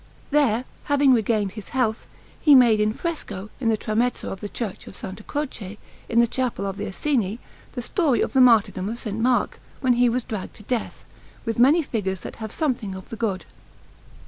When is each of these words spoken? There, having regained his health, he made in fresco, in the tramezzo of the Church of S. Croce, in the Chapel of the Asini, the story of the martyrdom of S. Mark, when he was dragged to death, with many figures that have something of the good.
There, 0.31 0.65
having 0.85 1.13
regained 1.13 1.51
his 1.51 1.69
health, 1.77 2.07
he 2.41 2.55
made 2.55 2.79
in 2.79 2.91
fresco, 2.91 3.51
in 3.59 3.69
the 3.69 3.77
tramezzo 3.77 4.31
of 4.31 4.39
the 4.39 4.49
Church 4.49 4.87
of 4.87 4.95
S. 4.95 5.15
Croce, 5.27 5.77
in 6.09 6.17
the 6.17 6.25
Chapel 6.25 6.65
of 6.65 6.77
the 6.77 6.85
Asini, 6.87 7.37
the 7.73 7.83
story 7.83 8.21
of 8.21 8.33
the 8.33 8.41
martyrdom 8.41 8.89
of 8.89 8.97
S. 9.05 9.13
Mark, 9.13 9.59
when 9.79 9.93
he 9.93 10.09
was 10.09 10.23
dragged 10.23 10.55
to 10.55 10.63
death, 10.63 11.05
with 11.45 11.59
many 11.59 11.83
figures 11.83 12.21
that 12.21 12.37
have 12.37 12.51
something 12.51 12.95
of 12.95 13.09
the 13.09 13.15
good. 13.15 13.45